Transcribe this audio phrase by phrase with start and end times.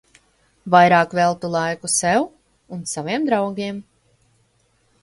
[0.75, 2.27] Vairāk veltu laiku sev
[2.79, 3.83] un saviem draugiem.